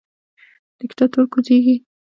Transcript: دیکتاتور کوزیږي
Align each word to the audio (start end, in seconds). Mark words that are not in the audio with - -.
دیکتاتور 0.79 1.25
کوزیږي 1.33 1.75